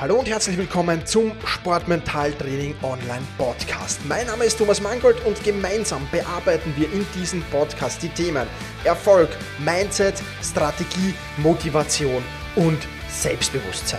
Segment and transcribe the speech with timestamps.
[0.00, 3.98] Hallo und herzlich willkommen zum Sportmentaltraining Online Podcast.
[4.06, 8.46] Mein Name ist Thomas Mangold und gemeinsam bearbeiten wir in diesem Podcast die Themen
[8.84, 12.22] Erfolg, Mindset, Strategie, Motivation
[12.54, 13.98] und Selbstbewusstsein.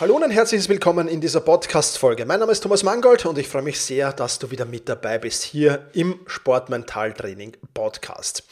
[0.00, 2.26] Hallo und ein herzliches Willkommen in dieser Podcast-Folge.
[2.26, 5.18] Mein Name ist Thomas Mangold und ich freue mich sehr, dass du wieder mit dabei
[5.18, 8.42] bist hier im Sportmentaltraining Podcast.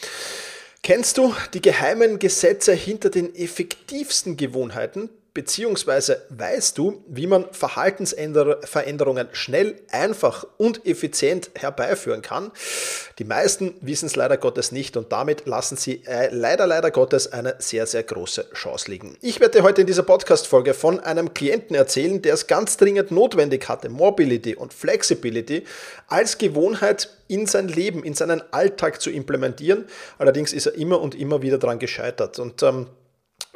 [0.87, 5.11] Kennst du die geheimen Gesetze hinter den effektivsten Gewohnheiten?
[5.37, 12.53] Beziehungsweise weißt du, wie man Verhaltensveränderungen schnell, einfach und effizient herbeiführen kann?
[13.19, 17.35] Die meisten wissen es leider Gottes nicht und damit lassen sie äh, leider, leider Gottes
[17.35, 19.19] eine sehr, sehr große Chance liegen.
[19.21, 23.69] Ich werde heute in dieser Podcast-Folge von einem Klienten erzählen, der es ganz dringend notwendig
[23.69, 25.65] hatte, Mobility und Flexibility
[26.09, 29.85] als Gewohnheit in sein Leben, in seinen Alltag zu implementieren.
[30.17, 32.39] Allerdings ist er immer und immer wieder daran gescheitert.
[32.39, 32.87] Und ähm,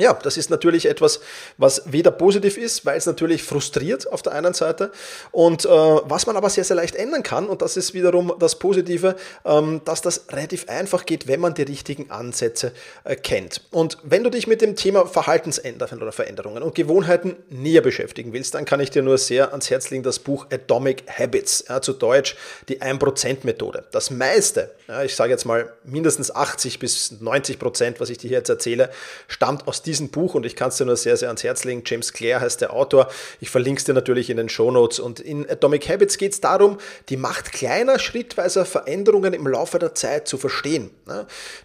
[0.00, 1.20] ja, das ist natürlich etwas,
[1.58, 4.90] was weder positiv ist, weil es natürlich frustriert auf der einen Seite
[5.30, 8.58] und äh, was man aber sehr, sehr leicht ändern kann und das ist wiederum das
[8.58, 12.72] Positive, ähm, dass das relativ einfach geht, wenn man die richtigen Ansätze
[13.04, 13.62] äh, kennt.
[13.70, 18.54] Und wenn du dich mit dem Thema Verhaltensänderungen oder Veränderungen und Gewohnheiten näher beschäftigen willst,
[18.54, 21.92] dann kann ich dir nur sehr ans Herz legen das Buch Atomic Habits, ja, zu
[21.92, 22.36] Deutsch
[22.68, 23.84] die 1%-Methode.
[23.92, 28.28] Das meiste, ja, ich sage jetzt mal mindestens 80 bis 90 Prozent, was ich dir
[28.28, 28.90] hier jetzt erzähle,
[29.28, 31.82] stammt aus diesem Buch und ich kann es dir nur sehr, sehr ans Herz legen.
[31.84, 33.08] James Clare heißt der Autor.
[33.40, 35.00] Ich verlinke es dir natürlich in den Show Notes.
[35.00, 39.94] Und in Atomic Habits geht es darum, die Macht kleiner, schrittweiser Veränderungen im Laufe der
[39.94, 40.90] Zeit zu verstehen.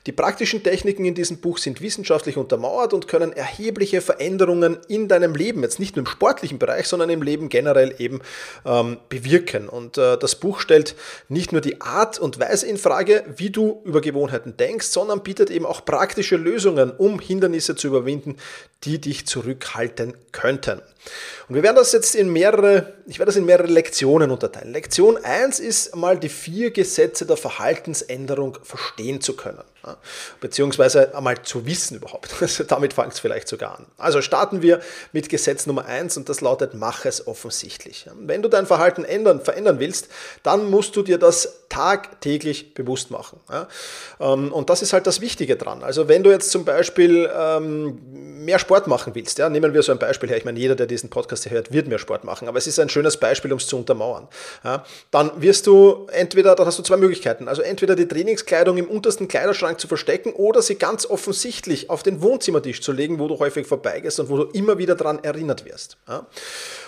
[0.05, 5.35] Die praktischen Techniken in diesem Buch sind wissenschaftlich untermauert und können erhebliche Veränderungen in deinem
[5.35, 8.21] Leben, jetzt nicht nur im sportlichen Bereich, sondern im Leben generell eben
[8.65, 9.69] ähm, bewirken.
[9.69, 10.95] Und äh, das Buch stellt
[11.29, 15.49] nicht nur die Art und Weise in Frage, wie du über Gewohnheiten denkst, sondern bietet
[15.49, 18.37] eben auch praktische Lösungen, um Hindernisse zu überwinden, überwinden,
[18.85, 20.81] die dich zurückhalten könnten.
[21.47, 24.73] Und wir werden das jetzt in mehrere, ich werde das in mehrere Lektionen unterteilen.
[24.73, 29.63] Lektion 1 ist mal die vier Gesetze der Verhaltensänderung verstehen zu können.
[30.39, 32.33] Beziehungsweise einmal zu wissen überhaupt.
[32.45, 33.85] Also damit fängt es vielleicht sogar an.
[33.97, 34.79] Also starten wir
[35.11, 38.07] mit Gesetz Nummer 1 und das lautet, mach es offensichtlich.
[38.19, 40.09] Wenn du dein Verhalten ändern, verändern willst,
[40.43, 43.39] dann musst du dir das tagtäglich bewusst machen.
[44.19, 45.83] Ähm, und das ist halt das Wichtige dran.
[45.83, 47.99] Also wenn du jetzt zum Beispiel ähm,
[48.45, 50.85] mehr Sport machen willst, ja, nehmen wir so ein Beispiel her, ich meine, jeder, der
[50.85, 53.57] diesen Podcast hier hört, wird mehr Sport machen, aber es ist ein schönes Beispiel, um
[53.57, 54.27] es zu untermauern.
[55.11, 59.27] Dann wirst du entweder, dann hast du zwei Möglichkeiten, also entweder die Trainingskleidung im untersten
[59.27, 63.65] Kleiderschrank zu verstecken oder sie ganz offensichtlich auf den Wohnzimmertisch zu legen, wo du häufig
[63.65, 65.97] vorbeigehst und wo du immer wieder daran erinnert wirst.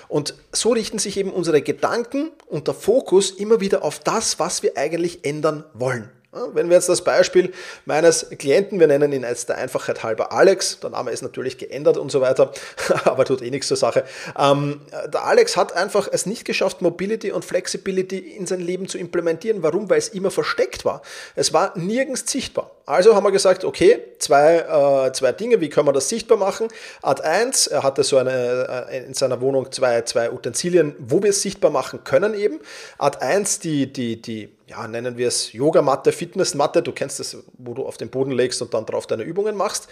[0.08, 4.64] Und so richten sich eben unsere Gedanken und der Fokus immer wieder auf das, was
[4.64, 6.10] wir eigentlich ändern wollen.
[6.54, 7.54] Wenn wir jetzt das Beispiel
[7.86, 11.98] meines Klienten, wir nennen ihn jetzt der Einfachheit halber Alex, der Name ist natürlich geändert
[11.98, 12.52] und so weiter,
[13.06, 14.04] aber tut eh nichts zur Sache.
[14.38, 14.82] Ähm,
[15.14, 19.64] der Alex hat einfach es nicht geschafft, Mobility und Flexibility in sein Leben zu implementieren.
[19.64, 19.90] Warum?
[19.90, 21.02] Weil es immer versteckt war.
[21.36, 22.77] Es war nirgends sichtbar.
[22.88, 26.70] Also haben wir gesagt, okay, zwei, äh, zwei Dinge, wie können wir das sichtbar machen?
[27.02, 31.32] Art 1, er hatte so eine, äh, in seiner Wohnung zwei, zwei Utensilien, wo wir
[31.32, 32.62] es sichtbar machen können eben.
[32.98, 37.74] Art 1, die, die, die ja, nennen wir es Yogamatte, Fitnessmatte, du kennst das, wo
[37.74, 39.90] du auf den Boden legst und dann drauf deine Übungen machst,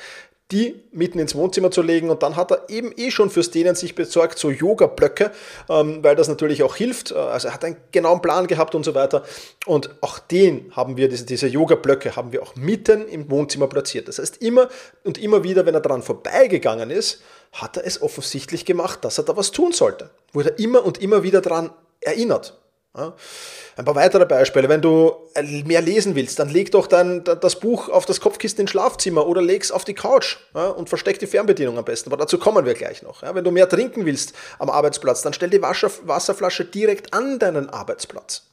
[0.51, 3.73] die mitten ins Wohnzimmer zu legen und dann hat er eben eh schon fürs Dehnen
[3.73, 5.31] sich besorgt, so Yoga-Blöcke,
[5.69, 8.83] ähm, weil das natürlich auch hilft, äh, also er hat einen genauen Plan gehabt und
[8.83, 9.23] so weiter
[9.65, 14.07] und auch den haben wir, diese, diese Yoga-Blöcke haben wir auch mitten im Wohnzimmer platziert.
[14.07, 14.69] Das heißt immer
[15.03, 19.23] und immer wieder, wenn er daran vorbeigegangen ist, hat er es offensichtlich gemacht, dass er
[19.23, 20.11] da was tun sollte.
[20.31, 22.59] Wurde er immer und immer wieder daran erinnert.
[22.95, 24.69] Ein paar weitere Beispiele.
[24.69, 25.13] Wenn du
[25.65, 29.41] mehr lesen willst, dann leg doch dann das Buch auf das Kopfkissen ins Schlafzimmer oder
[29.41, 32.09] leg's auf die Couch und versteck die Fernbedienung am besten.
[32.09, 33.21] Aber dazu kommen wir gleich noch.
[33.21, 38.43] Wenn du mehr trinken willst am Arbeitsplatz, dann stell die Wasserflasche direkt an deinen Arbeitsplatz.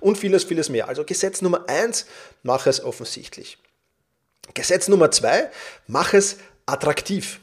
[0.00, 0.88] Und vieles, vieles mehr.
[0.88, 2.06] Also Gesetz Nummer eins,
[2.42, 3.58] mach es offensichtlich.
[4.54, 5.50] Gesetz Nummer zwei,
[5.86, 7.40] mach es attraktiv.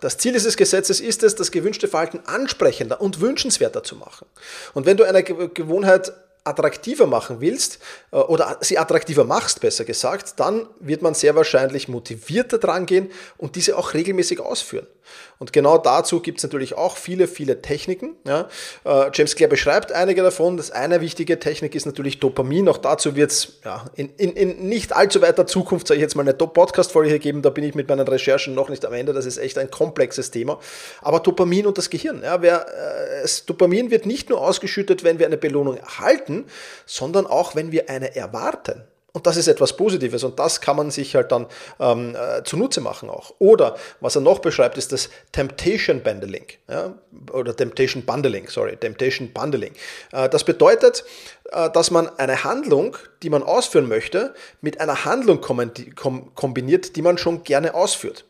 [0.00, 4.26] Das Ziel dieses Gesetzes ist es, das gewünschte Verhalten ansprechender und wünschenswerter zu machen.
[4.74, 6.12] Und wenn du eine Gewohnheit
[6.46, 7.80] attraktiver machen willst
[8.12, 13.10] äh, oder sie attraktiver machst, besser gesagt, dann wird man sehr wahrscheinlich motivierter dran gehen
[13.36, 14.86] und diese auch regelmäßig ausführen.
[15.38, 18.16] Und genau dazu gibt es natürlich auch viele, viele Techniken.
[18.26, 18.48] Ja.
[18.84, 20.56] Äh, James Clare beschreibt einige davon.
[20.56, 22.68] Das eine wichtige Technik ist natürlich Dopamin.
[22.68, 26.16] Auch dazu wird es ja, in, in, in, nicht allzu weiter Zukunft, sage ich jetzt
[26.16, 27.42] mal, eine Podcast-Folge geben.
[27.42, 29.12] Da bin ich mit meinen Recherchen noch nicht am Ende.
[29.12, 30.58] Das ist echt ein komplexes Thema.
[31.02, 32.22] Aber Dopamin und das Gehirn.
[32.22, 36.46] Ja, wer, äh, es, Dopamin wird nicht nur ausgeschüttet, wenn wir eine Belohnung erhalten,
[36.86, 38.84] sondern auch, wenn wir eine erwarten.
[39.16, 41.46] Und das ist etwas Positives und das kann man sich halt dann
[41.80, 43.32] ähm, äh, zunutze machen auch.
[43.38, 46.44] Oder was er noch beschreibt, ist das Temptation Bundling.
[46.68, 46.92] Ja?
[47.32, 49.72] Oder Temptation Bundling, sorry, Temptation Bundling.
[50.12, 51.02] Äh, das bedeutet,
[51.50, 57.16] äh, dass man eine Handlung, die man ausführen möchte, mit einer Handlung kombiniert, die man
[57.16, 58.26] schon gerne ausführt.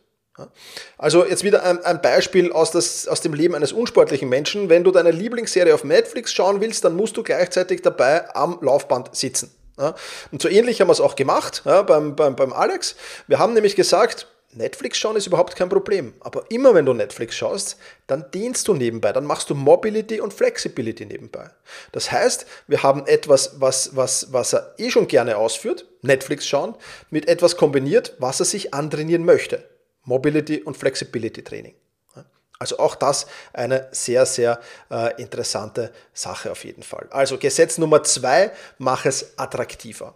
[0.99, 4.69] Also jetzt wieder ein, ein Beispiel aus, das, aus dem Leben eines unsportlichen Menschen.
[4.69, 9.17] Wenn du deine Lieblingsserie auf Netflix schauen willst, dann musst du gleichzeitig dabei am Laufband
[9.17, 9.51] sitzen.
[9.77, 12.97] Und so ähnlich haben wir es auch gemacht beim, beim, beim Alex.
[13.27, 14.27] Wir haben nämlich gesagt,
[14.57, 16.15] Netflix schauen ist überhaupt kein Problem.
[16.21, 17.77] Aber immer wenn du Netflix schaust,
[18.07, 21.51] dann dienst du nebenbei, dann machst du Mobility und Flexibility nebenbei.
[21.93, 26.75] Das heißt, wir haben etwas, was, was, was er eh schon gerne ausführt, Netflix schauen,
[27.11, 29.69] mit etwas kombiniert, was er sich antrainieren möchte.
[30.05, 31.75] Mobility und Flexibility Training.
[32.59, 34.61] Also auch das eine sehr, sehr
[34.91, 37.07] äh, interessante Sache auf jeden Fall.
[37.11, 40.15] Also Gesetz Nummer zwei, mach es attraktiver.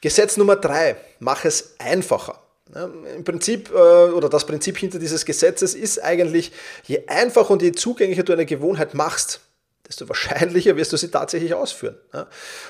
[0.00, 2.40] Gesetz Nummer drei, mach es einfacher.
[2.74, 6.52] Ja, Im Prinzip, äh, oder das Prinzip hinter dieses Gesetzes ist eigentlich,
[6.84, 9.40] je einfacher und je zugänglicher du eine Gewohnheit machst,
[9.86, 11.96] desto wahrscheinlicher wirst du sie tatsächlich ausführen.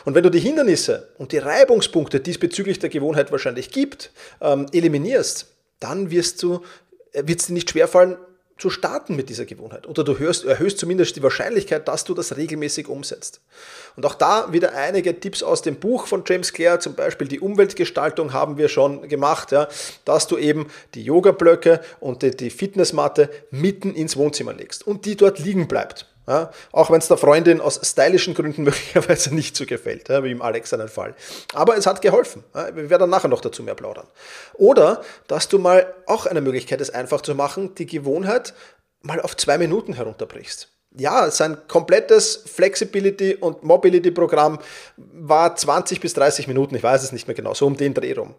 [0.05, 4.11] Und wenn du die Hindernisse und die Reibungspunkte diesbezüglich der Gewohnheit wahrscheinlich gibt,
[4.41, 5.47] ähm, eliminierst,
[5.81, 6.63] dann wirst du,
[7.13, 8.19] äh, wird es dir nicht schwerfallen,
[8.59, 9.87] zu starten mit dieser Gewohnheit.
[9.87, 13.41] Oder du hörst, erhöhst zumindest die Wahrscheinlichkeit, dass du das regelmäßig umsetzt.
[13.97, 17.41] Und auch da wieder einige Tipps aus dem Buch von James Clear, zum Beispiel die
[17.41, 19.69] Umweltgestaltung haben wir schon gemacht, ja,
[20.05, 25.17] dass du eben die Yoga-Blöcke und die, die Fitnessmatte mitten ins Wohnzimmer legst und die
[25.17, 26.07] dort liegen bleibt.
[26.29, 30.33] Ja, auch wenn es der Freundin aus stylischen Gründen möglicherweise nicht so gefällt, ja, wie
[30.33, 31.15] im Alex seinen Fall.
[31.55, 32.43] Aber es hat geholfen.
[32.55, 34.07] Ja, wir werden nachher noch dazu mehr plaudern.
[34.55, 38.55] Oder, dass du mal auch eine Möglichkeit ist, einfach zu machen, die Gewohnheit
[39.03, 40.69] mal auf zwei Minuten herunterbrichst.
[40.99, 44.59] Ja, sein komplettes Flexibility- und Mobility-Programm
[44.97, 48.15] war 20 bis 30 Minuten, ich weiß es nicht mehr genau, so um den Dreh
[48.15, 48.35] rum.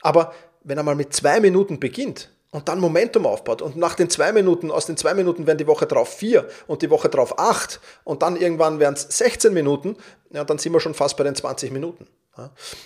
[0.00, 4.08] Aber wenn er mal mit zwei Minuten beginnt, und dann Momentum aufbaut und nach den
[4.08, 7.36] zwei Minuten, aus den zwei Minuten werden die Woche drauf vier und die Woche drauf
[7.36, 9.96] acht und dann irgendwann werden es 16 Minuten,
[10.30, 12.06] ja, dann sind wir schon fast bei den 20 Minuten.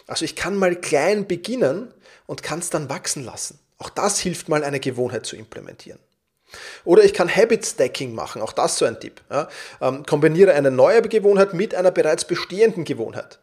[0.06, 1.92] Also ich kann mal klein beginnen
[2.24, 3.58] und kann es dann wachsen lassen.
[3.76, 5.98] Auch das hilft mal, eine Gewohnheit zu implementieren.
[6.84, 9.20] Oder ich kann Habit Stacking machen, auch das so ein Tipp.
[9.30, 9.48] Ja.
[9.82, 13.38] Ähm, kombiniere eine neue Gewohnheit mit einer bereits bestehenden Gewohnheit.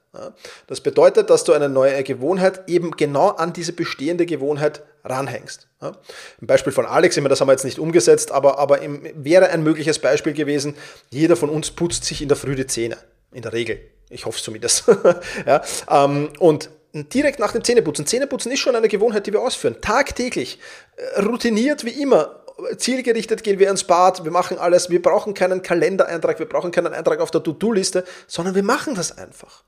[0.67, 5.67] Das bedeutet, dass du eine neue Gewohnheit eben genau an diese bestehende Gewohnheit ranhängst.
[5.81, 9.63] Im Beispiel von Alex, das haben wir jetzt nicht umgesetzt, aber, aber im, wäre ein
[9.63, 10.75] mögliches Beispiel gewesen,
[11.09, 12.97] jeder von uns putzt sich in der Früh die Zähne.
[13.31, 13.79] In der Regel.
[14.09, 14.85] Ich hoffe es zumindest.
[15.45, 15.61] ja.
[15.89, 18.05] Ähm, und direkt nach dem Zähneputzen.
[18.05, 19.77] Zähneputzen ist schon eine Gewohnheit, die wir ausführen.
[19.81, 20.59] Tagtäglich.
[20.95, 22.45] Äh, routiniert wie immer
[22.77, 26.93] zielgerichtet gehen wir ins Bad, wir machen alles, wir brauchen keinen Kalendereintrag, wir brauchen keinen
[26.93, 29.63] Eintrag auf der To-Do-Liste, sondern wir machen das einfach.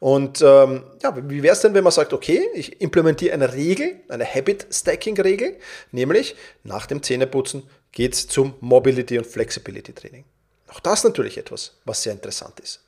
[0.00, 4.00] Und ähm, ja, wie wäre es denn, wenn man sagt, okay, ich implementiere eine Regel,
[4.08, 5.58] eine Habit-Stacking-Regel,
[5.92, 10.24] nämlich nach dem Zähneputzen geht es zum Mobility- und Flexibility-Training.
[10.68, 12.80] Auch das natürlich etwas, was sehr interessant ist.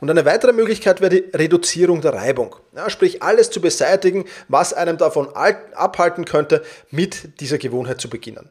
[0.00, 2.54] Und eine weitere Möglichkeit wäre die Reduzierung der Reibung.
[2.76, 8.50] Ja, sprich, alles zu beseitigen, was einem davon abhalten könnte, mit dieser Gewohnheit zu beginnen.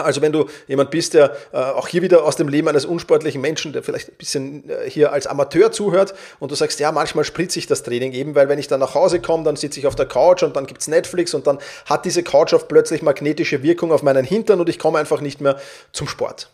[0.00, 3.40] Also wenn du jemand bist, der äh, auch hier wieder aus dem Leben eines unsportlichen
[3.40, 7.24] Menschen, der vielleicht ein bisschen äh, hier als Amateur zuhört und du sagst, ja, manchmal
[7.24, 9.86] spritze ich das Training eben, weil wenn ich dann nach Hause komme, dann sitze ich
[9.86, 13.62] auf der Couch und dann gibt's Netflix und dann hat diese Couch auf plötzlich magnetische
[13.62, 15.60] Wirkung auf meinen Hintern und ich komme einfach nicht mehr
[15.92, 16.48] zum Sport.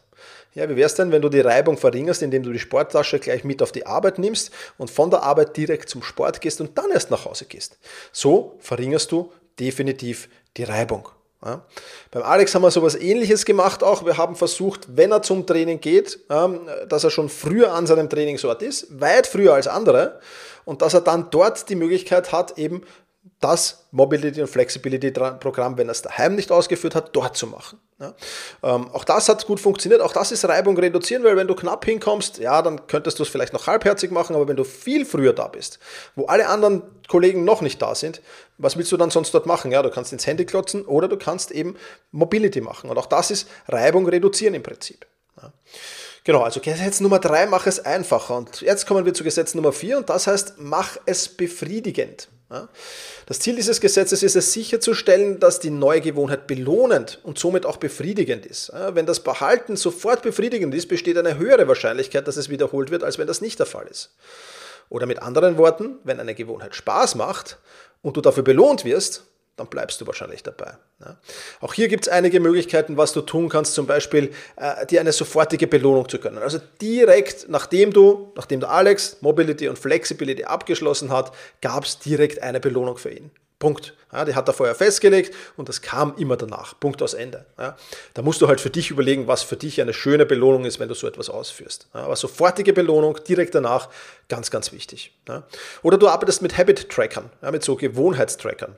[0.55, 3.45] Ja, wie wäre es denn, wenn du die Reibung verringerst, indem du die Sporttasche gleich
[3.45, 6.91] mit auf die Arbeit nimmst und von der Arbeit direkt zum Sport gehst und dann
[6.91, 7.79] erst nach Hause gehst?
[8.13, 11.09] So verringerst du definitiv die Reibung.
[11.45, 11.63] Ja.
[12.11, 14.05] Beim Alex haben wir sowas ähnliches gemacht auch.
[14.05, 16.49] Wir haben versucht, wenn er zum Training geht, ja,
[16.89, 20.21] dass er schon früher an seinem Trainingsort ist, weit früher als andere
[20.65, 22.83] und dass er dann dort die Möglichkeit hat, eben
[23.41, 27.81] das Mobility und Flexibility Programm, wenn er es daheim nicht ausgeführt hat, dort zu machen.
[28.01, 28.15] Ja.
[28.63, 30.01] Ähm, auch das hat gut funktioniert.
[30.01, 33.29] Auch das ist Reibung reduzieren, weil wenn du knapp hinkommst, ja, dann könntest du es
[33.29, 35.79] vielleicht noch halbherzig machen, aber wenn du viel früher da bist,
[36.17, 38.21] wo alle anderen Kollegen noch nicht da sind,
[38.59, 39.71] was willst du dann sonst dort machen?
[39.71, 41.77] Ja, du kannst ins Handy klotzen oder du kannst eben
[42.11, 42.91] Mobility machen.
[42.91, 45.07] Und auch das ist Reibung reduzieren im Prinzip.
[45.41, 45.53] Ja.
[46.25, 48.37] Genau, also Gesetz Nummer drei, mach es einfacher.
[48.37, 52.29] Und jetzt kommen wir zu Gesetz Nummer vier und das heißt, mach es befriedigend.
[53.27, 57.77] Das Ziel dieses Gesetzes ist es sicherzustellen, dass die neue Gewohnheit belohnend und somit auch
[57.77, 58.73] befriedigend ist.
[58.93, 63.19] Wenn das Behalten sofort befriedigend ist, besteht eine höhere Wahrscheinlichkeit, dass es wiederholt wird, als
[63.19, 64.15] wenn das nicht der Fall ist.
[64.89, 67.59] Oder mit anderen Worten, wenn eine Gewohnheit Spaß macht
[68.01, 69.25] und du dafür belohnt wirst,
[69.59, 70.75] dann bleibst du wahrscheinlich dabei.
[71.01, 71.17] Ja.
[71.61, 75.13] Auch hier gibt es einige Möglichkeiten, was du tun kannst, zum Beispiel äh, dir eine
[75.13, 76.43] sofortige Belohnung zu gönnen.
[76.43, 82.43] Also direkt nachdem du, nachdem der Alex Mobility und Flexibility abgeschlossen hat, gab es direkt
[82.43, 83.31] eine Belohnung für ihn.
[83.59, 83.95] Punkt.
[84.13, 86.79] Ja, die hat er vorher festgelegt und das kam immer danach.
[86.79, 87.45] Punkt aus Ende.
[87.59, 87.77] Ja,
[88.15, 90.89] da musst du halt für dich überlegen, was für dich eine schöne Belohnung ist, wenn
[90.89, 91.89] du so etwas ausführst.
[91.93, 93.89] Ja, aber sofortige Belohnung direkt danach,
[94.29, 95.13] ganz, ganz wichtig.
[95.83, 98.77] Oder du arbeitest mit Habit-Trackern, mit so Gewohnheitstrackern.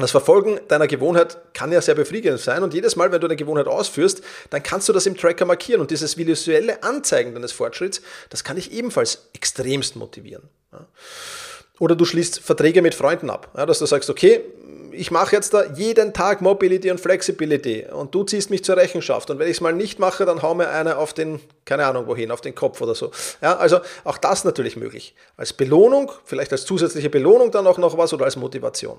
[0.00, 3.34] Das Verfolgen deiner Gewohnheit kann ja sehr befriedigend sein und jedes Mal, wenn du eine
[3.34, 8.00] Gewohnheit ausführst, dann kannst du das im Tracker markieren und dieses visuelle Anzeigen deines Fortschritts,
[8.30, 10.48] das kann dich ebenfalls extremst motivieren.
[11.80, 14.42] Oder du schließt Verträge mit Freunden ab, dass du sagst, okay,
[14.92, 19.30] ich mache jetzt da jeden Tag Mobility und Flexibility und du ziehst mich zur Rechenschaft
[19.30, 22.06] und wenn ich es mal nicht mache, dann hau mir eine auf den, keine Ahnung
[22.06, 23.10] wohin, auf den Kopf oder so.
[23.40, 25.16] Ja, also auch das natürlich möglich.
[25.36, 28.98] Als Belohnung, vielleicht als zusätzliche Belohnung dann auch noch was oder als Motivation.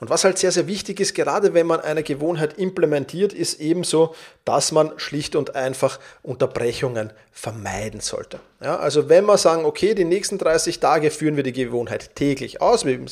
[0.00, 4.14] Und was halt sehr, sehr wichtig ist, gerade wenn man eine Gewohnheit implementiert, ist ebenso,
[4.44, 8.40] dass man schlicht und einfach Unterbrechungen vermeiden sollte.
[8.62, 12.60] Ja, also wenn wir sagen, okay, die nächsten 30 Tage führen wir die Gewohnheit täglich
[12.60, 13.08] aus, wie im,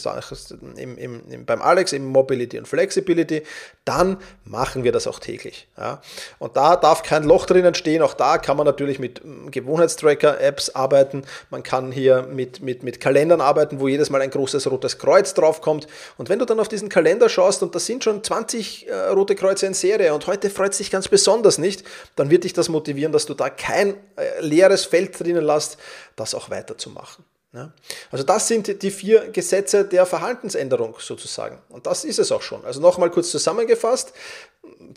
[0.76, 3.42] im, im, beim Alex im Mobility und Flexibility,
[3.84, 5.66] dann machen wir das auch täglich.
[5.76, 6.02] Ja.
[6.38, 10.70] Und da darf kein Loch drinnen stehen, auch da kann man natürlich mit mm, Gewohnheitstracker-Apps
[10.70, 14.98] arbeiten, man kann hier mit, mit, mit Kalendern arbeiten, wo jedes Mal ein großes rotes
[14.98, 15.88] Kreuz draufkommt.
[16.18, 19.34] Und wenn du dann auf diesen Kalender schaust und da sind schon 20 äh, rote
[19.34, 21.84] Kreuze in Serie und heute freut es dich ganz besonders nicht,
[22.16, 25.76] dann wird dich das motivieren, dass du da kein äh, leeres Feld drinnen lässt,
[26.16, 27.24] das auch weiterzumachen.
[27.52, 27.72] Ja.
[28.12, 31.58] Also das sind die vier Gesetze der Verhaltensänderung sozusagen.
[31.68, 32.64] Und das ist es auch schon.
[32.64, 34.12] Also nochmal kurz zusammengefasst,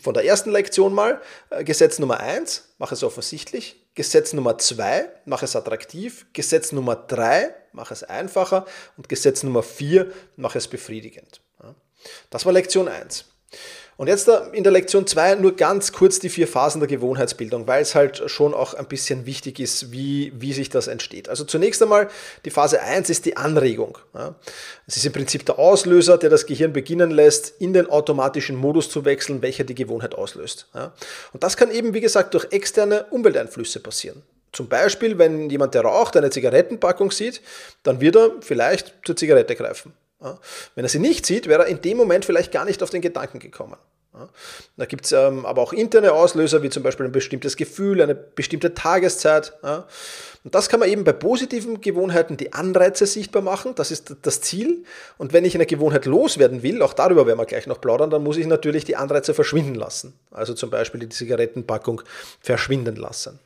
[0.00, 3.84] von der ersten Lektion mal, äh, Gesetz Nummer eins, mach es offensichtlich.
[3.94, 6.26] Gesetz Nummer zwei, mach es attraktiv.
[6.32, 8.64] Gesetz Nummer drei, mach es einfacher.
[8.96, 11.40] Und Gesetz Nummer vier, mach es befriedigend.
[12.30, 13.26] Das war Lektion eins.
[13.96, 17.80] Und jetzt in der Lektion 2 nur ganz kurz die vier Phasen der Gewohnheitsbildung, weil
[17.80, 21.28] es halt schon auch ein bisschen wichtig ist, wie, wie sich das entsteht.
[21.28, 22.08] Also zunächst einmal,
[22.44, 23.96] die Phase 1 ist die Anregung.
[24.88, 28.90] Es ist im Prinzip der Auslöser, der das Gehirn beginnen lässt, in den automatischen Modus
[28.90, 30.66] zu wechseln, welcher die Gewohnheit auslöst.
[31.32, 34.22] Und das kann eben, wie gesagt, durch externe Umwelteinflüsse passieren.
[34.54, 37.42] Zum Beispiel, wenn jemand, der raucht, eine Zigarettenpackung sieht,
[37.82, 39.92] dann wird er vielleicht zur Zigarette greifen.
[40.74, 43.02] Wenn er sie nicht sieht, wäre er in dem Moment vielleicht gar nicht auf den
[43.02, 43.76] Gedanken gekommen.
[44.76, 48.14] Da gibt es ähm, aber auch interne Auslöser, wie zum Beispiel ein bestimmtes Gefühl, eine
[48.14, 49.52] bestimmte Tageszeit.
[50.44, 53.74] Und das kann man eben bei positiven Gewohnheiten die Anreize sichtbar machen.
[53.74, 54.84] Das ist das Ziel.
[55.16, 58.22] Und wenn ich eine Gewohnheit loswerden will, auch darüber werden wir gleich noch plaudern, dann
[58.22, 60.12] muss ich natürlich die Anreize verschwinden lassen.
[60.30, 62.02] Also zum Beispiel die Zigarettenpackung
[62.40, 63.40] verschwinden lassen.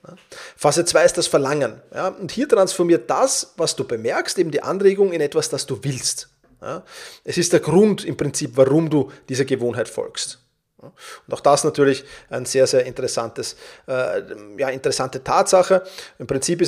[0.57, 1.81] Phase 2 ist das Verlangen.
[2.21, 6.29] Und hier transformiert das, was du bemerkst, eben die Anregung in etwas, das du willst.
[6.61, 6.83] Ja?
[7.23, 10.41] Es ist der Grund im Prinzip, warum du dieser Gewohnheit folgst.
[11.27, 14.23] Und auch das natürlich ein sehr, sehr interessantes, äh,
[14.59, 15.83] ja, interessante Tatsache.
[16.19, 16.59] Im Prinzip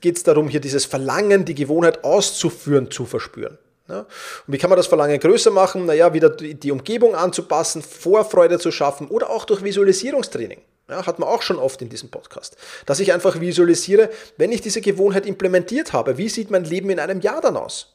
[0.00, 3.58] geht es darum, hier dieses Verlangen, die Gewohnheit auszuführen, zu verspüren.
[3.88, 4.00] Ja?
[4.00, 4.06] Und
[4.46, 5.86] wie kann man das Verlangen größer machen?
[5.86, 10.60] Naja, wieder die Umgebung anzupassen, Vorfreude zu schaffen oder auch durch Visualisierungstraining.
[10.88, 12.56] Ja, hat man auch schon oft in diesem Podcast.
[12.84, 16.98] Dass ich einfach visualisiere, wenn ich diese Gewohnheit implementiert habe, wie sieht mein Leben in
[16.98, 17.94] einem Jahr dann aus?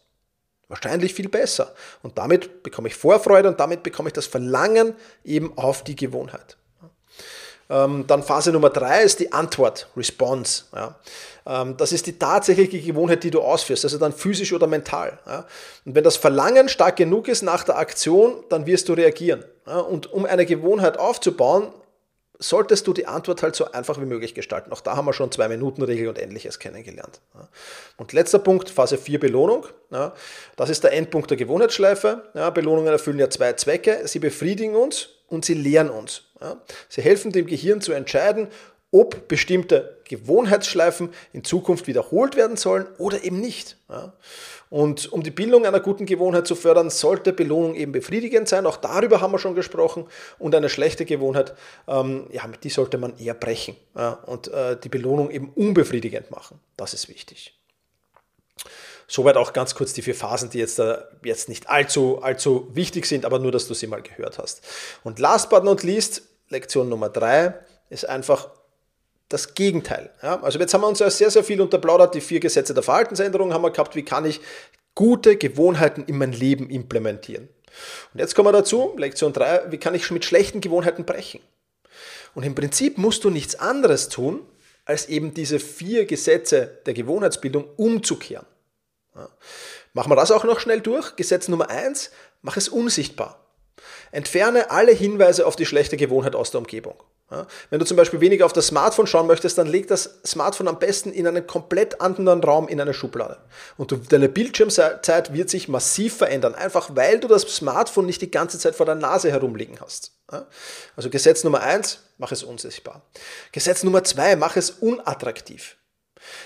[0.75, 1.73] Wahrscheinlich viel besser.
[2.03, 6.57] Und damit bekomme ich Vorfreude und damit bekomme ich das Verlangen eben auf die Gewohnheit.
[7.69, 10.65] Ähm, dann Phase Nummer drei ist die Antwort, Response.
[11.45, 15.17] Ähm, das ist die tatsächliche Gewohnheit, die du ausführst, also dann physisch oder mental.
[15.85, 19.45] Und wenn das Verlangen stark genug ist nach der Aktion, dann wirst du reagieren.
[19.89, 21.69] Und um eine Gewohnheit aufzubauen,
[22.39, 24.71] solltest du die Antwort halt so einfach wie möglich gestalten.
[24.71, 27.21] Auch da haben wir schon zwei Minuten Regel und ähnliches kennengelernt.
[27.97, 29.67] Und letzter Punkt, Phase 4 Belohnung.
[30.55, 32.23] Das ist der Endpunkt der Gewohnheitsschleife.
[32.53, 34.07] Belohnungen erfüllen ja zwei Zwecke.
[34.07, 36.23] Sie befriedigen uns und sie lehren uns.
[36.89, 38.49] Sie helfen dem Gehirn zu entscheiden,
[38.91, 43.77] ob bestimmte Gewohnheitsschleifen in Zukunft wiederholt werden sollen oder eben nicht.
[44.75, 48.65] Und um die Bildung einer guten Gewohnheit zu fördern, sollte Belohnung eben befriedigend sein.
[48.65, 50.05] Auch darüber haben wir schon gesprochen.
[50.37, 51.53] Und eine schlechte Gewohnheit,
[51.87, 56.59] ähm, ja, die sollte man eher brechen ja, und äh, die Belohnung eben unbefriedigend machen.
[56.75, 57.57] Das ist wichtig.
[59.07, 63.05] Soweit auch ganz kurz die vier Phasen, die jetzt, äh, jetzt nicht allzu, allzu wichtig
[63.05, 64.61] sind, aber nur, dass du sie mal gehört hast.
[65.05, 67.53] Und last but not least, Lektion Nummer drei
[67.89, 68.49] ist einfach
[69.29, 70.11] das Gegenteil.
[70.21, 70.41] Ja?
[70.41, 73.53] Also jetzt haben wir uns ja sehr, sehr viel unterplaudert, die vier Gesetze der Verhaltensänderung
[73.53, 74.41] haben wir gehabt, wie kann ich
[74.93, 77.49] gute Gewohnheiten in mein Leben implementieren.
[78.13, 81.41] Und jetzt kommen wir dazu, Lektion 3, wie kann ich mit schlechten Gewohnheiten brechen?
[82.33, 84.41] Und im Prinzip musst du nichts anderes tun,
[84.85, 88.45] als eben diese vier Gesetze der Gewohnheitsbildung umzukehren.
[89.15, 89.29] Ja.
[89.93, 91.15] Machen wir das auch noch schnell durch.
[91.15, 93.39] Gesetz Nummer 1, mach es unsichtbar.
[94.11, 96.95] Entferne alle Hinweise auf die schlechte Gewohnheit aus der Umgebung.
[97.31, 100.67] Ja, wenn du zum Beispiel weniger auf das Smartphone schauen möchtest, dann leg das Smartphone
[100.67, 103.37] am besten in einen komplett anderen Raum, in eine Schublade.
[103.77, 108.29] Und du, deine Bildschirmzeit wird sich massiv verändern, einfach weil du das Smartphone nicht die
[108.29, 110.11] ganze Zeit vor der Nase herumliegen hast.
[110.31, 110.45] Ja,
[110.95, 113.01] also Gesetz Nummer eins, mach es unsichtbar.
[113.51, 115.77] Gesetz Nummer zwei, mach es unattraktiv.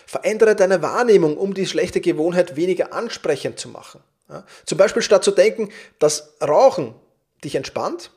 [0.05, 4.01] Verändere deine Wahrnehmung, um die schlechte Gewohnheit weniger ansprechend zu machen.
[4.29, 6.95] Ja, zum Beispiel statt zu denken, dass Rauchen
[7.43, 8.11] dich entspannt,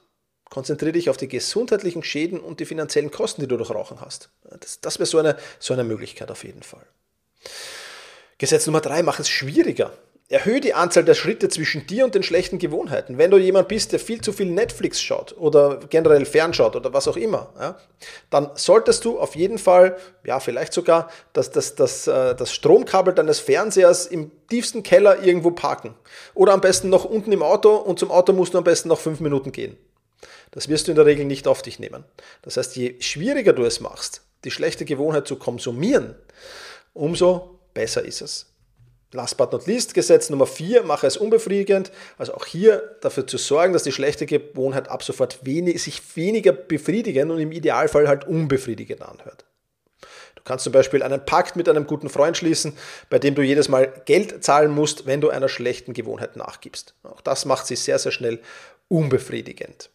[0.52, 4.28] Konzentriere dich auf die gesundheitlichen Schäden und die finanziellen Kosten, die du durch Rauchen hast.
[4.60, 6.84] Das, das wäre so eine, so eine Möglichkeit auf jeden Fall.
[8.36, 9.92] Gesetz Nummer drei, mach es schwieriger.
[10.28, 13.16] Erhöhe die Anzahl der Schritte zwischen dir und den schlechten Gewohnheiten.
[13.16, 17.08] Wenn du jemand bist, der viel zu viel Netflix schaut oder generell fernschaut oder was
[17.08, 17.78] auch immer, ja,
[18.28, 23.14] dann solltest du auf jeden Fall, ja, vielleicht sogar das, das, das, äh, das Stromkabel
[23.14, 25.94] deines Fernsehers im tiefsten Keller irgendwo parken.
[26.34, 29.00] Oder am besten noch unten im Auto und zum Auto musst du am besten noch
[29.00, 29.78] fünf Minuten gehen.
[30.52, 32.04] Das wirst du in der Regel nicht auf dich nehmen.
[32.42, 36.14] Das heißt, je schwieriger du es machst, die schlechte Gewohnheit zu konsumieren,
[36.92, 38.52] umso besser ist es.
[39.14, 41.92] Last but not least, Gesetz Nummer 4, mache es unbefriedigend.
[42.16, 46.52] Also auch hier dafür zu sorgen, dass die schlechte Gewohnheit ab sofort wenig, sich weniger
[46.52, 49.44] befriedigend und im Idealfall halt unbefriedigend anhört.
[50.34, 52.72] Du kannst zum Beispiel einen Pakt mit einem guten Freund schließen,
[53.10, 56.94] bei dem du jedes Mal Geld zahlen musst, wenn du einer schlechten Gewohnheit nachgibst.
[57.02, 58.40] Auch das macht sie sehr, sehr schnell
[58.88, 59.90] unbefriedigend.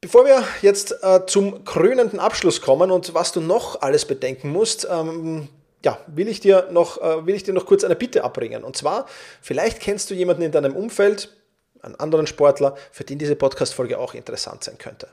[0.00, 4.86] Bevor wir jetzt äh, zum krönenden Abschluss kommen und was du noch alles bedenken musst,
[4.90, 5.48] ähm,
[5.84, 8.64] ja, will ich, dir noch, äh, will ich dir noch kurz eine Bitte abbringen.
[8.64, 9.06] Und zwar,
[9.40, 11.34] vielleicht kennst du jemanden in deinem Umfeld,
[11.82, 15.08] einen anderen Sportler, für den diese Podcast-Folge auch interessant sein könnte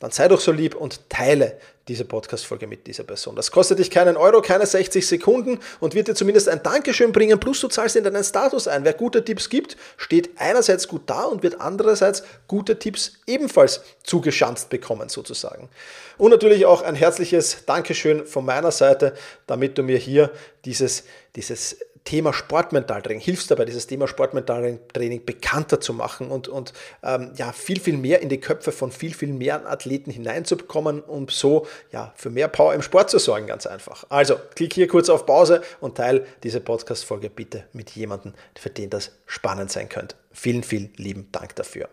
[0.00, 3.36] dann sei doch so lieb und teile diese Podcast-Folge mit dieser Person.
[3.36, 7.38] Das kostet dich keinen Euro, keine 60 Sekunden und wird dir zumindest ein Dankeschön bringen,
[7.38, 8.84] plus du zahlst in deinen Status ein.
[8.84, 14.70] Wer gute Tipps gibt, steht einerseits gut da und wird andererseits gute Tipps ebenfalls zugeschanzt
[14.70, 15.68] bekommen, sozusagen.
[16.16, 19.14] Und natürlich auch ein herzliches Dankeschön von meiner Seite,
[19.46, 20.30] damit du mir hier
[20.64, 21.04] dieses,
[21.36, 27.52] dieses Thema Sportmentaltraining, hilfst dabei, dieses Thema Sportmentaltraining bekannter zu machen und, und ähm, ja,
[27.52, 32.12] viel, viel mehr in die Köpfe von viel, viel mehr Athleten hineinzubekommen, um so ja,
[32.14, 34.04] für mehr Power im Sport zu sorgen, ganz einfach.
[34.10, 38.90] Also, klick hier kurz auf Pause und teile diese Podcast-Folge bitte mit jemandem, für den
[38.90, 40.14] das spannend sein könnte.
[40.30, 41.88] Vielen, vielen lieben Dank dafür.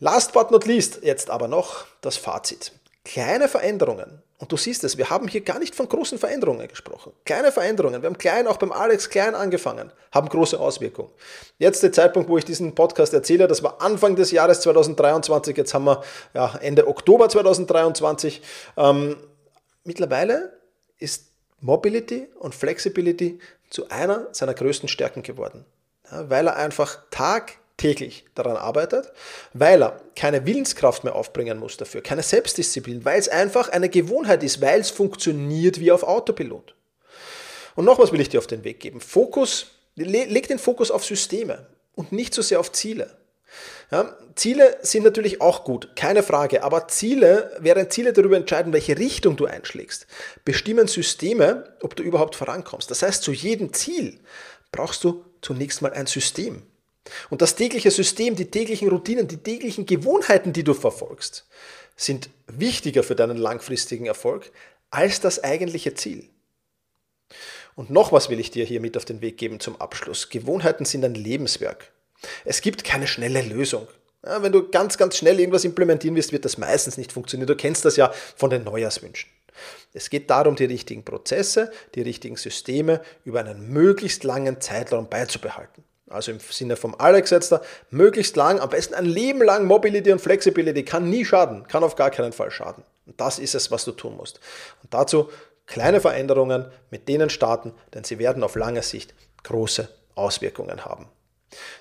[0.00, 2.72] Last but not least, jetzt aber noch das Fazit.
[3.04, 7.12] Kleine Veränderungen und du siehst es, wir haben hier gar nicht von großen Veränderungen gesprochen.
[7.24, 11.10] Kleine Veränderungen, wir haben klein, auch beim Alex klein angefangen, haben große Auswirkungen.
[11.58, 15.72] Jetzt der Zeitpunkt, wo ich diesen Podcast erzähle, das war Anfang des Jahres 2023, jetzt
[15.72, 16.02] haben wir
[16.34, 18.42] ja, Ende Oktober 2023.
[18.76, 19.16] Ähm,
[19.84, 20.58] mittlerweile
[20.98, 23.38] ist Mobility und Flexibility
[23.70, 25.64] zu einer seiner größten Stärken geworden,
[26.10, 29.12] ja, weil er einfach Tag täglich daran arbeitet,
[29.52, 34.42] weil er keine Willenskraft mehr aufbringen muss dafür, keine Selbstdisziplin, weil es einfach eine Gewohnheit
[34.42, 36.74] ist, weil es funktioniert wie auf Autopilot.
[37.74, 39.00] Und noch was will ich dir auf den Weg geben.
[39.00, 43.16] Fokus, leg den Fokus auf Systeme und nicht so sehr auf Ziele.
[43.90, 48.98] Ja, Ziele sind natürlich auch gut, keine Frage, aber Ziele, während Ziele darüber entscheiden, welche
[48.98, 50.06] Richtung du einschlägst,
[50.44, 52.90] bestimmen Systeme, ob du überhaupt vorankommst.
[52.90, 54.18] Das heißt, zu jedem Ziel
[54.72, 56.62] brauchst du zunächst mal ein System.
[57.30, 61.46] Und das tägliche System, die täglichen Routinen, die täglichen Gewohnheiten, die du verfolgst,
[61.96, 64.50] sind wichtiger für deinen langfristigen Erfolg
[64.90, 66.28] als das eigentliche Ziel.
[67.74, 70.30] Und noch was will ich dir hier mit auf den Weg geben zum Abschluss.
[70.30, 71.92] Gewohnheiten sind ein Lebenswerk.
[72.44, 73.88] Es gibt keine schnelle Lösung.
[74.24, 77.48] Ja, wenn du ganz, ganz schnell irgendwas implementieren wirst, wird das meistens nicht funktionieren.
[77.48, 79.28] Du kennst das ja von den Neujahrswünschen.
[79.92, 85.84] Es geht darum, die richtigen Prozesse, die richtigen Systeme über einen möglichst langen Zeitraum beizubehalten
[86.08, 90.12] also im Sinne vom Alex jetzt da, möglichst lang, am besten ein Leben lang Mobility
[90.12, 92.84] und Flexibility, kann nie schaden, kann auf gar keinen Fall schaden.
[93.06, 94.40] Und das ist es, was du tun musst.
[94.82, 95.30] Und dazu
[95.66, 101.08] kleine Veränderungen, mit denen starten, denn sie werden auf lange Sicht große Auswirkungen haben.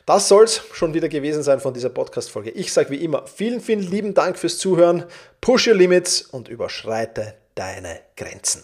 [0.06, 2.52] Das soll es schon wieder gewesen sein von dieser Podcast-Folge.
[2.52, 5.06] Ich sage wie immer vielen, vielen lieben Dank fürs Zuhören.
[5.42, 8.64] Push your limits und überschreite deine Grenzen.